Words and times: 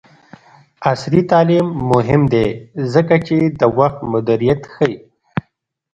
عصري 0.89 1.21
تعلیم 1.31 1.65
مهم 1.91 2.21
دی 2.33 2.47
ځکه 2.93 3.15
چې 3.27 3.37
د 3.59 3.61
وخت 3.77 3.99
مدیریت 4.13 4.61
ښيي. 4.73 4.95